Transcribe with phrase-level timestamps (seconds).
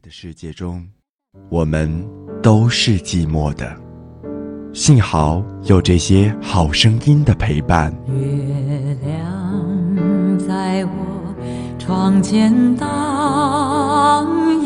[0.00, 0.86] 的世界中，
[1.48, 2.06] 我们
[2.42, 3.76] 都是寂寞的。
[4.72, 7.90] 幸好有这些好声音的陪伴。
[8.08, 11.34] 月亮在我
[11.78, 12.86] 窗前荡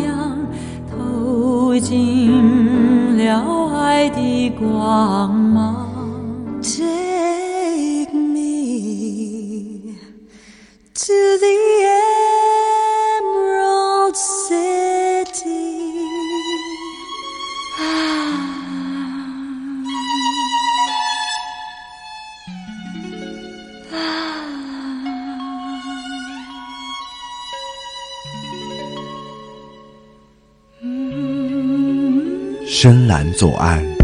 [0.02, 0.46] 漾，
[0.90, 5.88] 透进了爱的光芒。
[6.62, 9.94] Take me
[10.94, 12.19] to the Emerald
[32.82, 33.99] 深蓝左岸，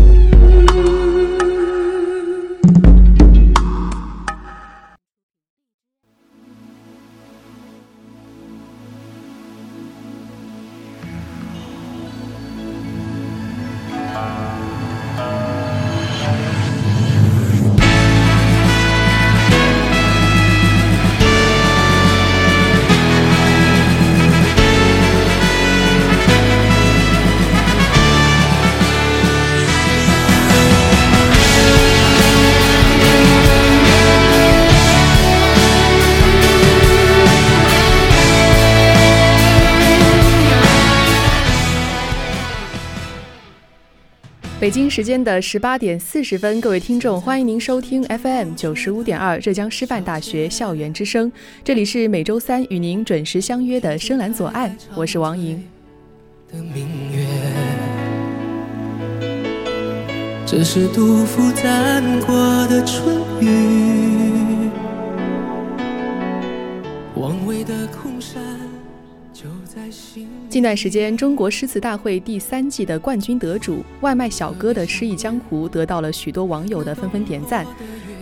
[44.67, 51.31] 北京时间的十八点四十分，各位听众，欢迎您收听 FM 九十五点二浙江师范大学校园之声，
[51.63, 55.65] 这里是每周三与您准时相约的深蓝左岸，我是王莹。
[56.51, 57.25] 的明月，
[60.45, 62.35] 这是杜甫赞过
[62.67, 64.69] 的春雨，
[67.15, 68.06] 王维的空山就在心。
[70.57, 77.67] 近段时间，中国诗词大会第三季的冠军得主外卖小哥的诗意江湖得到了许多网友的纷纷点赞。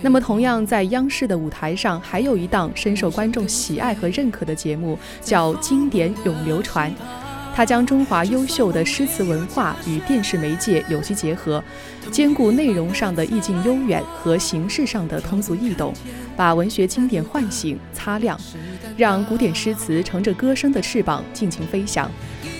[0.02, 6.90] 那么，同样在央视的舞台上，还有一档深受观众喜爱和认可的节目，叫《经典永流传》。
[7.54, 11.62] 它将中华优秀的诗词文化与电视媒介有机结合，
[12.10, 15.94] 兼顾内容上的意境悠远和形式上的通俗易懂，
[16.36, 18.36] 把文学经典唤醒、擦亮，
[18.96, 22.10] 让古典诗词乘着歌声的翅膀尽情飞翔，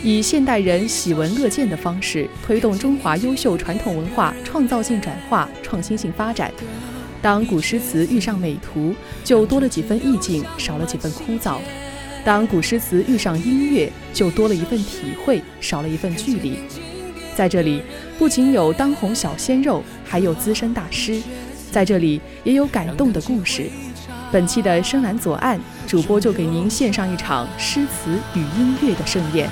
[0.05, 6.53] 以现代人喜闻乐见的方式推动中华优秀传统文化创造性转化、创新性发展。
[7.21, 8.95] 当古诗词遇上美图，
[9.25, 11.57] 就多了几分意境，少了几分枯燥。
[12.25, 16.57] 当古诗词遇上音乐，就多了一份体会，少了一份距离。
[17.37, 17.83] 在这里，
[18.19, 21.21] 不仅有当红小鲜肉，还有资深大师，
[21.71, 23.67] 在这里也有感动的故事。
[24.33, 29.51] 本期的深蓝左岸，主播就给您献上一场诗词与音乐的盛宴。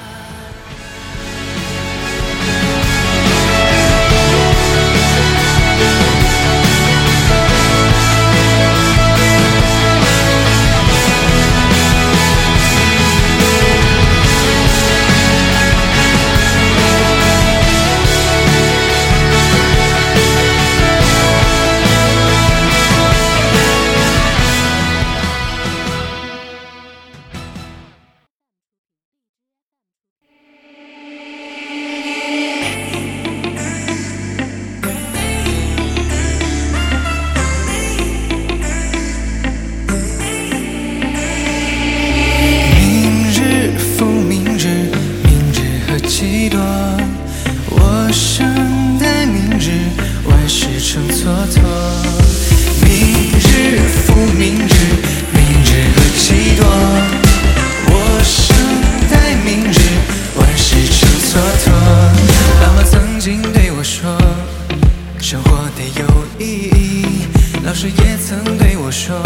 [67.73, 69.19] 老师也曾对我说，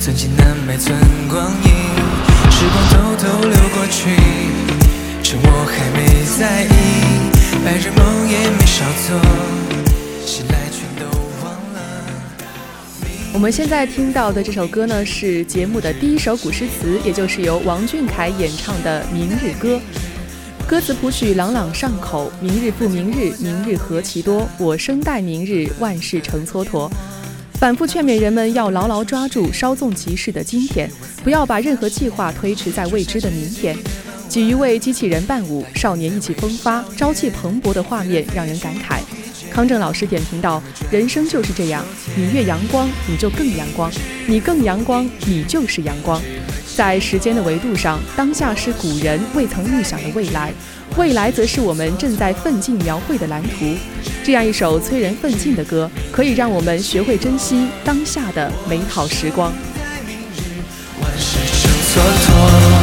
[0.00, 0.96] 寸金难买寸
[1.28, 1.70] 光阴。
[2.50, 4.16] 时光偷偷流过去，
[5.22, 6.68] 趁我还没在意，
[7.62, 9.20] 白日梦也没少做，
[10.24, 11.04] 醒来全都
[11.44, 11.80] 忘了。
[13.34, 19.76] 我们现在听到的这首歌呢，是节目的第一首古诗词，也就是由王俊凯演唱的《明日歌》。
[20.66, 24.48] 歌词谱曲朗朗上口，明日复明日，明日何其多。
[24.56, 26.90] 我生待明日，万事成蹉跎。
[27.60, 30.90] 反复劝勉人们要牢牢抓住稍纵即逝的今天，
[31.22, 33.76] 不要把任何计划推迟在未知的明天。
[34.30, 39.00] 几余位机器人伴舞，少年意气风发、朝气蓬勃的画面让人感慨。
[39.52, 41.84] 康正老师点评道：“人生就是这样，
[42.16, 43.90] 你越阳光，你就更阳光；
[44.26, 46.18] 你更阳光，你就是阳光。”
[46.74, 50.50] 在时间的维度上，当下是古人未曾预想的未来，
[50.96, 53.74] 未来则是我们正在奋进描绘的蓝图。
[54.22, 59.52] 这样一首催人奋进的歌，可以让我们学会珍惜当下的美好时光。
[61.00, 62.79] 万事成蹉跎。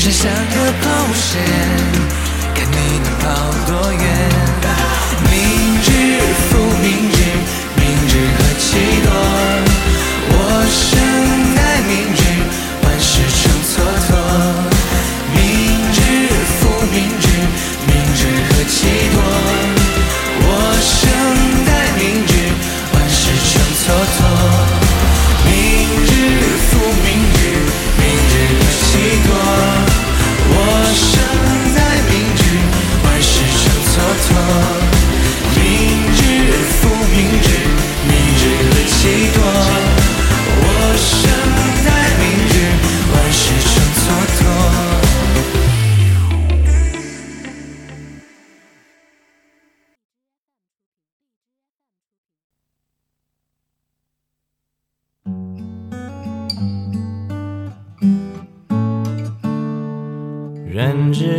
[0.00, 1.42] 人生像个抛物线，
[2.54, 3.24] 看你能跑
[3.66, 3.97] 多远。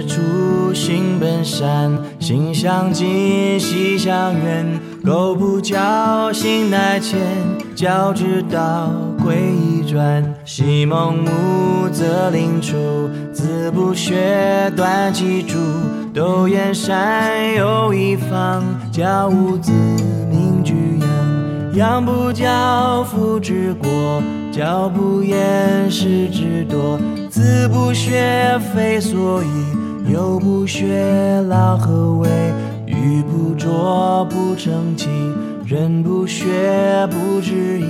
[0.10, 4.66] 人之初，性本善，性相近，习相远。
[5.06, 7.20] 苟不教，性乃迁。
[7.76, 8.92] 教之道，
[9.24, 10.24] 贵以专。
[10.44, 12.76] 昔孟母，择邻处，
[13.32, 15.58] 子不学，断机杼。
[16.14, 21.76] 窦燕山有一方，教五子，名俱扬。
[21.76, 23.88] 养不教，父之过；
[24.52, 26.98] 教不严，师之惰。
[27.30, 29.48] 子不学，非所宜；
[30.12, 32.28] 幼不学，老何为？
[32.88, 35.08] 玉不琢，不成器；
[35.66, 37.86] 人不学，不知义。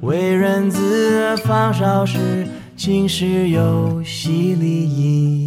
[0.00, 2.46] 为人子，方少时，
[2.76, 5.45] 亲师友，习礼仪。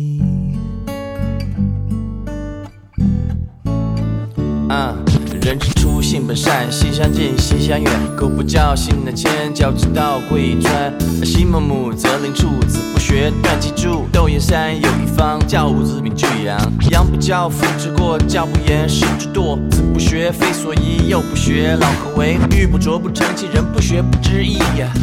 [6.30, 7.92] 本善，习相近，习相远。
[8.16, 9.52] 苟不教，性乃迁。
[9.52, 10.94] 教之道，贵以专。
[11.26, 14.06] 昔孟母，择邻处，子不学，断机杼。
[14.14, 16.56] 窦燕山有一方，教五子，名俱扬。
[16.92, 19.58] 养不教，父之过；教不严，师之惰。
[19.72, 22.38] 子不学，非所宜；幼不学，老何为？
[22.56, 24.60] 玉不琢，不成器；人不学，不知义。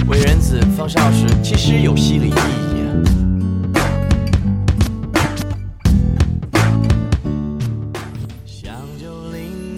[0.06, 3.25] 为人子，方少时，亲师友，习礼义。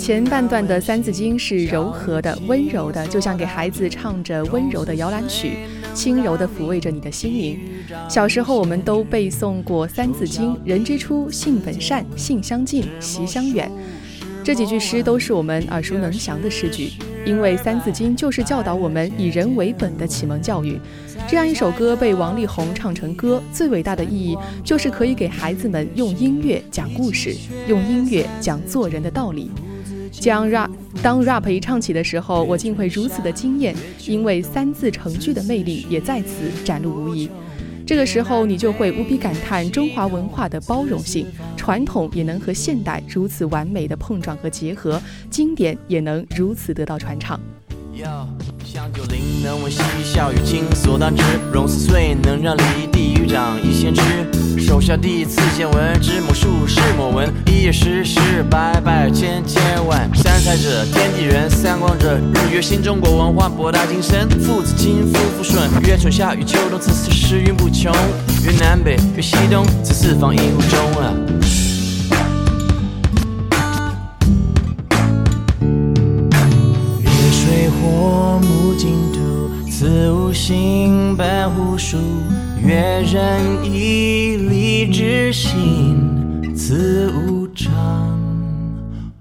[0.09, 5.59] 前半段的《三字经》是柔和的、温柔的，就像给孩子唱着温柔的摇篮曲，
[5.93, 7.61] 轻柔地抚慰着你的心灵。
[8.09, 13.71] 小时候，我们都背诵过《三字经》：“人之初，性本善，性相近，习相远。”
[14.43, 16.93] 这几句诗都是我们耳熟能详的诗句，
[17.27, 20.81] 因为《三字经》就是教导我们以人为本的启蒙教育。
[21.29, 29.51] 这样一首歌被王力宏唱成歌，最伟大的意义就是可以给孩子们用音乐讲故事，用音乐讲做人的道理。
[30.21, 30.71] 将 rap
[31.03, 33.75] 当 rap 一唱起的时候，我竟会如此的惊艳，
[34.07, 37.31] 因为三字成句的魅力也在此展露无遗。
[37.87, 47.41] 这个时候，你就会无比感叹中华文化的包容性，传统也能和现代如此完美的碰撞和结合，经典也能如此得到传唱。
[47.99, 48.29] 要
[48.65, 51.21] 香九龄能闻嬉笑语轻所当知，
[51.53, 52.63] 融四岁能让梨
[52.93, 54.01] 地狱长一先知。
[54.57, 60.09] 手下第一次见闻，知某数是某文，一夜十十百百千千万。
[60.15, 62.81] 三才者，天地人；三光者，日月星。
[62.81, 67.93] 中国文化博大精深，父子亲，夫妇顺，月春夏与秋冬，此四时运不穷。
[68.45, 71.13] 月南北，月西东，此四方一湖中啊。
[79.79, 81.97] 此五行本乎数。
[82.61, 88.19] 月人以礼之心，此无常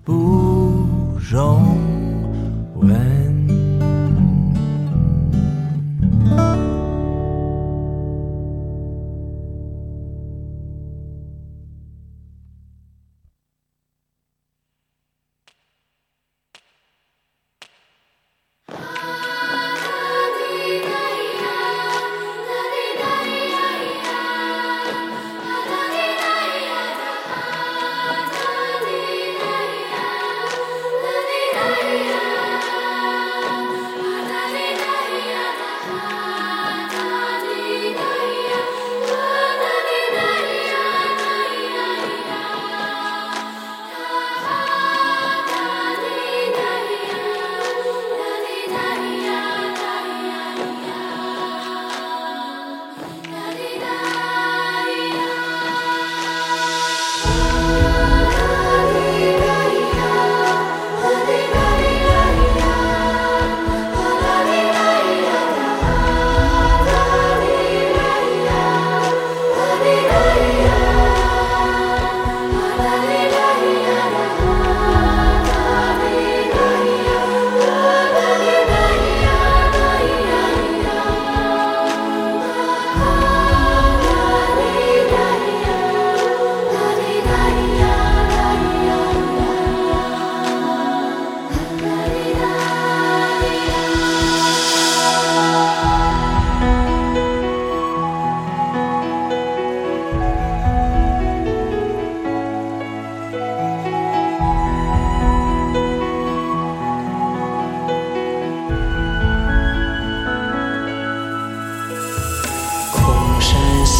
[0.04, 0.84] 不
[1.30, 1.78] 容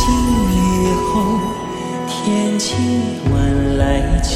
[0.08, 1.38] 醒雨后，
[2.08, 2.76] 天气
[3.30, 4.32] 晚来秋。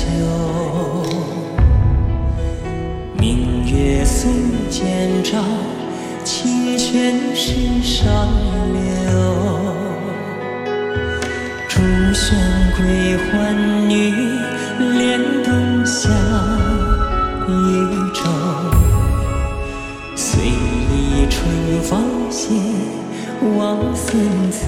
[3.17, 4.29] 明月松
[4.69, 5.41] 间照，
[6.25, 8.27] 清泉石上
[8.73, 8.81] 流。
[11.69, 11.79] 竹
[12.13, 12.35] 喧
[12.75, 14.11] 归浣女，
[14.77, 16.09] 莲动下
[17.47, 17.49] 渔
[18.13, 18.19] 舟。
[20.17, 21.39] 随意春
[21.81, 22.49] 芳歇，
[23.57, 24.67] 望孙子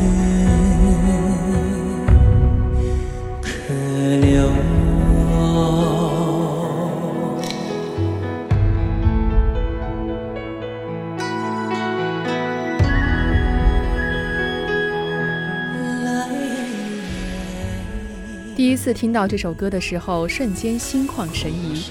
[18.55, 21.85] 第一次听到这首歌的时候，瞬间心旷神怡。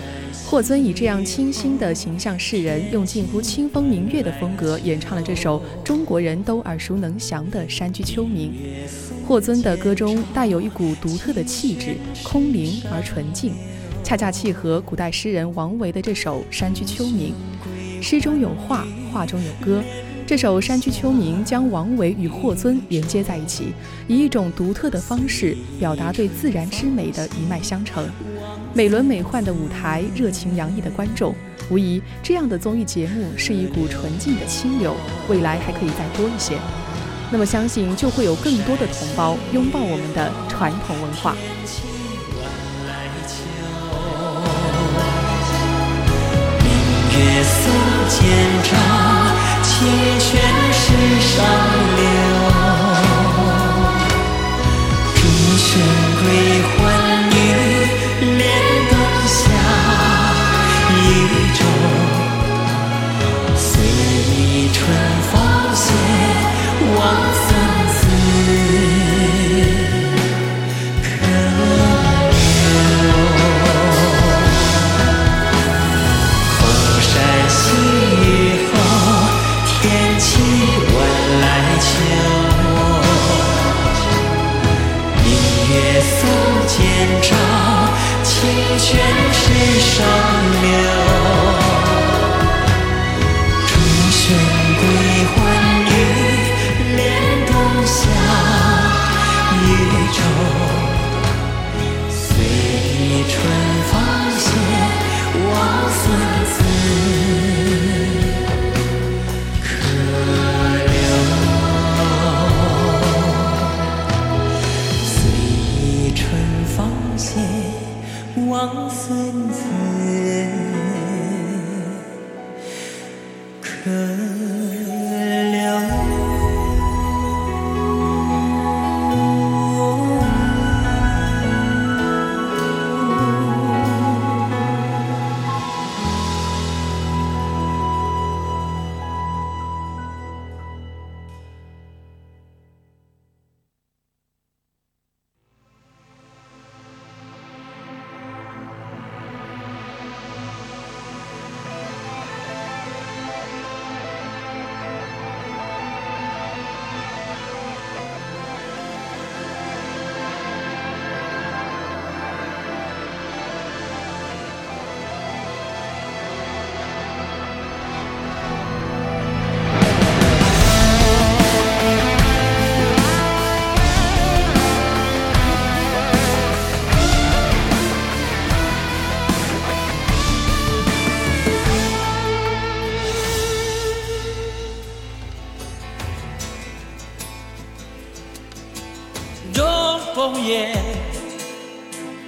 [0.47, 8.50] 霍尊以这样清新的形象示人，用近乎清风明月的风格演唱了这首中国人都耳熟能详的《山居秋暝》。
[9.26, 13.54] 霍尊的歌中带有一股独特的气质，空灵而纯净，
[14.04, 17.33] 恰恰契合古代诗人王维的这首《山居秋暝》。
[18.02, 19.83] 诗中有画，画中有歌。
[20.25, 23.75] 这首《山居秋暝》将王维与霍尊连接在一起，
[24.09, 28.09] 以一种独特的方式表达对自然之美的一脉相承。
[28.73, 31.35] 美轮美奂的舞台，热情洋溢的观众，
[31.69, 34.97] 无疑这样的综艺节目是一股纯净的清流，
[35.29, 36.57] 未来还可以再多一些。
[37.31, 41.37] 那么相信就会有更多的同胞拥抱我们的传统文化。
[46.62, 46.73] 明
[47.19, 47.73] 月松
[48.09, 48.23] 间
[48.62, 48.71] 照，
[100.12, 100.82] 愁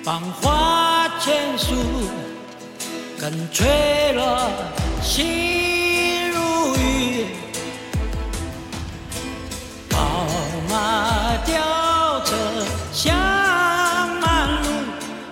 [0.04, 1.74] 芳华千树，
[3.18, 4.50] 更吹落
[5.00, 7.28] 心如雨。
[9.88, 10.26] 宝
[10.68, 12.36] 马雕车
[12.92, 13.16] 香
[14.20, 14.68] 满路，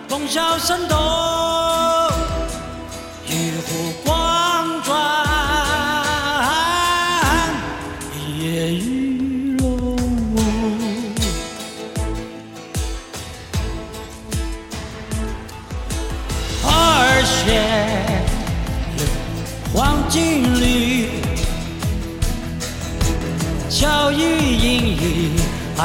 [0.08, 0.96] 风萧声动，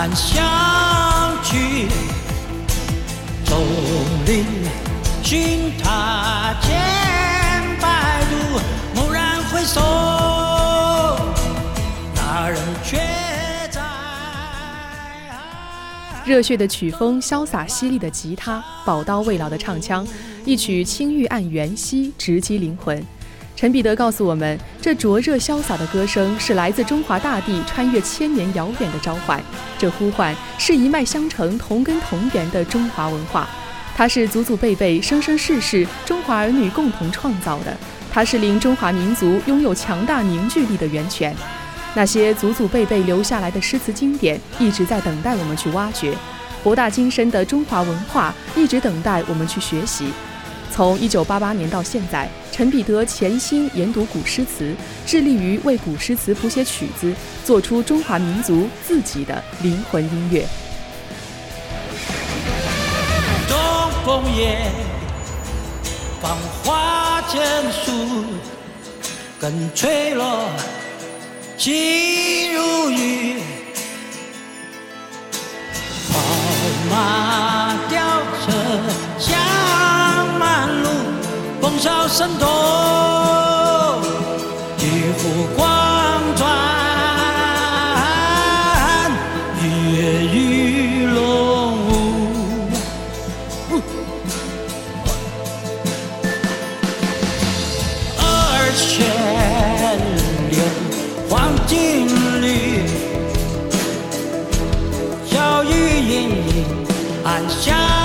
[0.07, 1.89] 暗香去。
[3.43, 3.57] 钟
[4.25, 4.45] 灵
[5.21, 6.79] 寻他千
[7.81, 8.35] 百度，
[8.95, 9.81] 蓦然回首，
[12.15, 12.97] 那人却
[13.69, 13.81] 在。
[16.25, 20.07] 热血的曲风，潇洒犀利的吉他，宝刀未老的唱腔，
[20.45, 23.05] 一曲青玉案元夕，直击灵魂。
[23.57, 29.41] 陈彼得告诉我们，这灼热潇洒的歌声是来自中华大地穿越千年遥远的召唤，
[29.79, 33.49] 这呼唤是一脉相承、同根同源的中华文化，
[33.95, 37.75] 它是祖祖辈辈、生生世世中华儿女共同创造的，
[38.13, 41.35] 它是令中华民族拥有强大凝聚力的源泉。
[41.95, 46.11] 那些祖祖辈辈留下来的诗词经典，一直在等待我们去挖掘；
[46.61, 50.11] 博大精深的中华文化，一直等待我们去学习。
[50.77, 54.75] 从1988年到现在，陈彼得潜心研读古诗词，
[55.07, 57.11] 致力于为古诗词谱写曲子，
[57.43, 60.45] 做出中华民族自己的灵魂音乐。
[63.49, 63.57] 东
[64.05, 64.69] 风夜，
[66.21, 68.25] 芳华千树，
[69.39, 70.47] 更吹落。
[71.57, 73.41] 心如雨，
[76.13, 76.19] 宝
[76.91, 78.51] 马雕车
[79.17, 79.35] 香，
[81.77, 82.47] 风骚声动，
[84.79, 84.81] 一
[85.19, 85.67] 壶光
[86.35, 86.49] 转，
[89.61, 89.63] 一
[89.95, 93.79] 夜雨龙舞，
[98.17, 98.21] 二
[98.75, 98.87] 千
[100.49, 100.57] 六。
[101.29, 102.07] 黄金
[102.41, 102.81] 缕，
[105.29, 106.65] 小雨盈盈，
[107.23, 107.96] 暗香。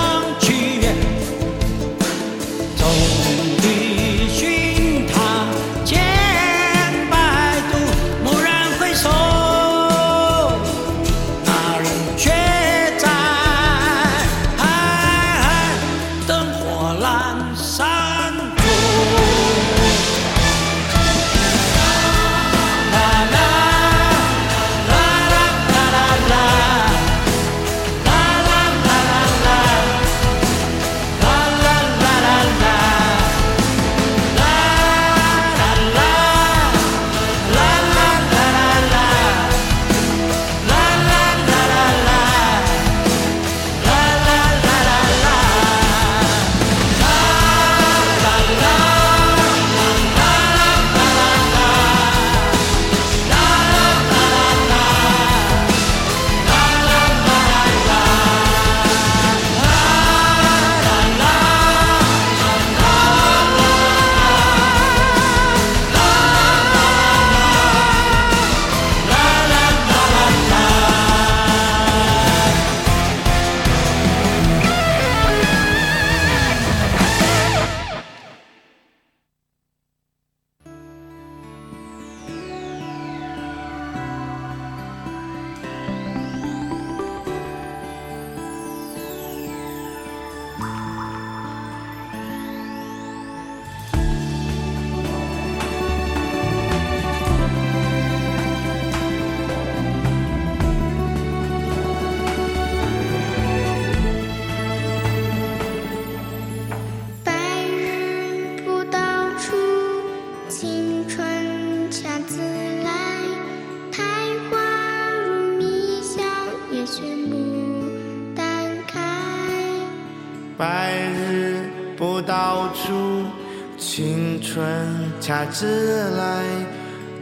[125.21, 126.45] 夏至来，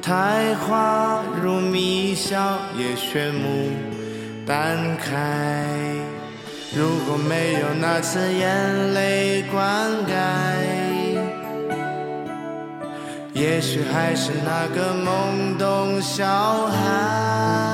[0.02, 3.70] 苔花如蜜笑，叶炫牡
[4.46, 5.64] 丹开。
[6.74, 10.14] 如果没有那次眼泪灌溉，
[13.32, 16.26] 也许还是那个懵懂小
[16.66, 17.69] 孩。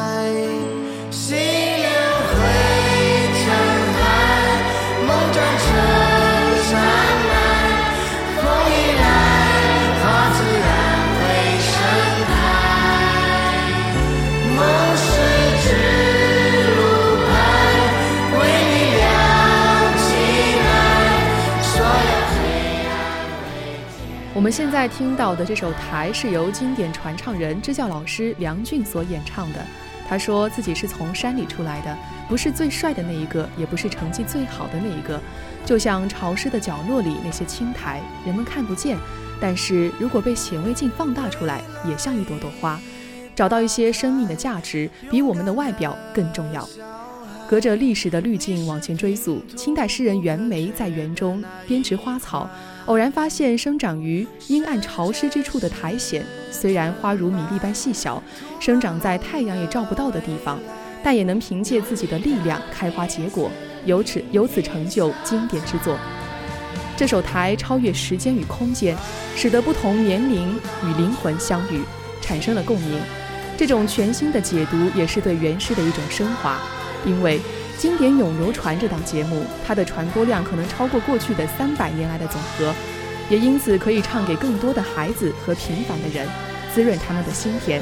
[24.46, 29.58] 我们现在听到的这首《台》是由经典传唱人、支教老师梁俊所演唱的。
[30.08, 35.20] 他说自己是从山里出来的，不是最帅的那一个，也不是成绩最好的那一个，
[35.64, 38.96] 就像潮湿的角落里那些青苔，人们看不见，
[39.40, 42.78] 但是如果被显微镜放大出来，也像一朵朵花。
[43.34, 46.64] 找到一些生命的价值，比我们的外表更重要。
[47.48, 52.50] 隔着历史的滤镜往前追溯，清代诗人袁枚在园中编织花草，
[52.86, 58.20] 偶然发现生长于阴暗潮湿之处的苔藓，虽然花如米粒般细小，
[58.58, 60.58] 生长在太阳也照不到的地方，
[61.04, 63.48] 但也能凭借自己的力量开花结果，
[63.84, 65.96] 由此由此成就经典之作。
[66.96, 68.96] 这首台超越时间与空间，
[69.36, 71.80] 使得不同年龄与灵魂相遇，
[72.20, 72.98] 产生了共鸣。
[73.56, 76.58] 这种全新的解读也是对原诗的一种升华，
[77.06, 77.40] 因为
[77.78, 82.74] 经典永流传这档节目，它的传播量可能超过过去的三百年来的总和，
[83.30, 86.28] 也因此可以唱给更多的孩子和平凡的人，
[86.74, 87.80] 滋润他们的心田。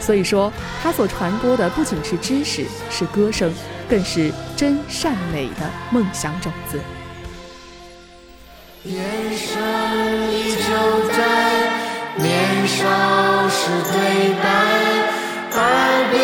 [0.00, 0.52] 所以说，
[0.82, 3.52] 它所传播的不仅是知识，是歌声，
[3.88, 6.78] 更是真善美的梦想种子。
[8.84, 8.94] 人
[9.36, 9.58] 生
[10.30, 11.24] 依旧在，
[12.16, 14.46] 年少时对白，
[15.58, 15.60] 耳
[16.12, 16.16] 边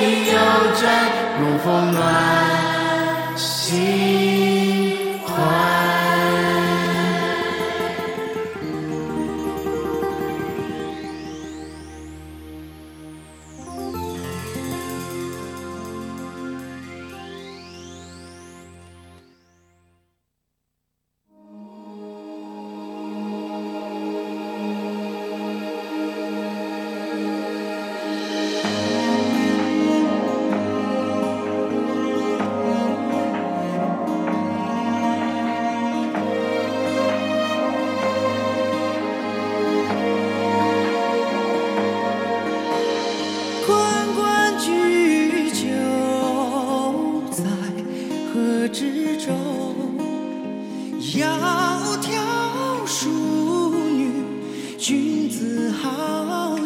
[0.00, 0.32] 已犹
[0.80, 2.39] 在，如风暖。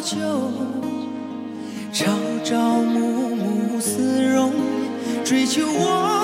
[0.05, 0.19] 旧，
[1.91, 2.05] 朝
[2.43, 4.51] 朝暮暮似容
[5.15, 6.14] 颜，追求我。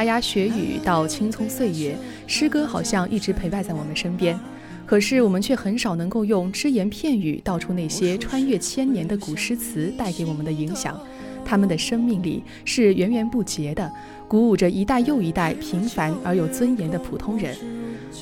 [0.00, 1.94] 牙牙学语到青葱岁月，
[2.26, 4.38] 诗歌好像一直陪伴在我们身边。
[4.86, 10.98] 可是我们却很少能够用只言片语道出那些穿越千年的古诗词带给我们的影响。
[11.44, 13.92] 他们的生命力是源源不竭的，
[14.26, 17.54] 鼓舞着一代又一代平凡而有尊严的普通人。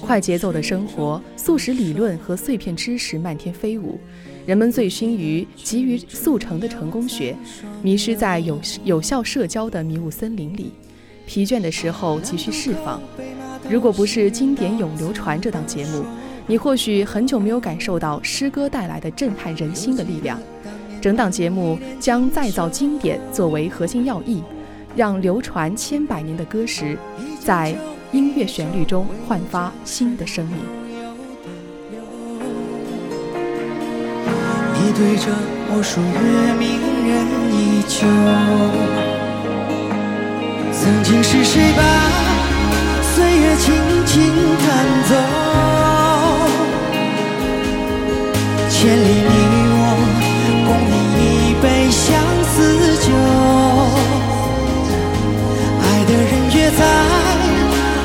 [0.01, 4.01] 快节奏的生活，速食理论和碎片知识漫天飞舞，
[4.45, 7.37] 人们醉心于急于速成的成功学，
[7.83, 10.73] 迷失在有有效社交的迷雾森林里。
[11.29, 12.99] 疲倦的时候急需释放。
[13.69, 16.03] 如果不是经典永流传这档节目，
[16.47, 20.41] 你或许很久没有感受到诗歌带来的震撼人心的力量。
[21.03, 24.43] 整档节目将再造经典作为核心要义，
[24.97, 26.97] 让流传千百年的歌诗，
[27.39, 27.77] 在
[28.11, 30.57] 音乐旋律中焕发新的生命。
[34.81, 35.27] 你对着
[35.71, 37.13] 我说，月明人
[37.53, 39.08] 依旧。
[40.81, 41.83] 曾经是谁把
[43.03, 43.75] 岁月轻
[44.07, 44.15] 轻
[44.59, 44.67] 弹
[45.09, 45.13] 走？
[48.71, 49.27] 千里你
[49.75, 49.83] 我
[50.67, 50.95] 共饮
[51.27, 52.07] 一杯相
[52.45, 52.55] 思
[53.05, 53.07] 酒，
[55.83, 56.81] 爱的人约在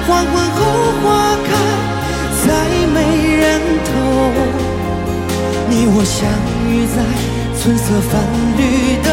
[0.08, 0.58] 黄昏后
[1.04, 1.06] 花
[1.46, 1.48] 开，
[2.44, 2.48] 再
[2.92, 2.98] 没
[3.38, 3.42] 人
[3.86, 3.90] 偷。
[5.70, 6.18] 你我相
[6.68, 6.98] 遇在
[7.62, 8.12] 春色泛
[8.58, 8.62] 绿
[9.04, 9.08] 的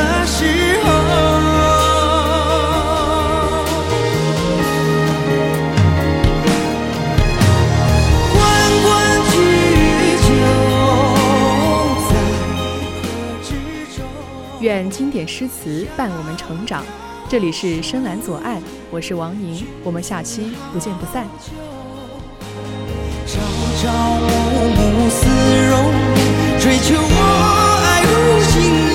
[14.61, 16.85] 愿经典诗词伴我们成长。
[17.29, 21.27] 这里是深蓝左岸，我是王宁，我们下期不见不散。
[23.27, 23.41] 朝
[23.81, 25.27] 朝暮暮思
[25.71, 25.73] 容，
[26.61, 27.09] 追求我
[27.87, 28.90] 爱如星。